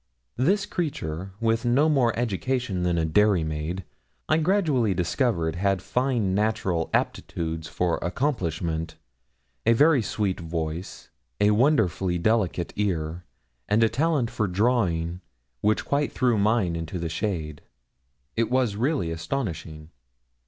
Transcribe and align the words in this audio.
This 0.37 0.65
creature, 0.65 1.33
with 1.39 1.63
no 1.63 1.87
more 1.87 2.11
education 2.17 2.81
than 2.81 2.97
a 2.97 3.05
dairy 3.05 3.43
maid, 3.43 3.85
I 4.27 4.37
gradually 4.37 4.95
discovered 4.95 5.57
had 5.57 5.79
fine 5.83 6.33
natural 6.33 6.89
aptitudes 6.91 7.67
for 7.67 7.97
accomplishment 8.01 8.95
a 9.63 9.73
very 9.73 10.01
sweet 10.01 10.39
voice, 10.39 11.11
and 11.39 11.55
wonderfully 11.55 12.17
delicate 12.17 12.73
ear, 12.75 13.25
and 13.69 13.83
a 13.83 13.89
talent 13.89 14.31
for 14.31 14.47
drawing 14.47 15.21
which 15.61 15.85
quite 15.85 16.11
threw 16.11 16.35
mine 16.35 16.75
into 16.75 16.97
the 16.97 17.07
shade. 17.07 17.61
It 18.35 18.49
was 18.49 18.75
really 18.75 19.11
astonishing. 19.11 19.91